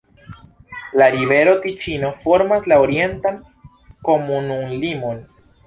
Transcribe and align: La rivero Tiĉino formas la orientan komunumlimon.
La 1.01 1.09
rivero 1.15 1.53
Tiĉino 1.65 2.09
formas 2.23 2.67
la 2.73 2.81
orientan 2.87 3.39
komunumlimon. 4.11 5.25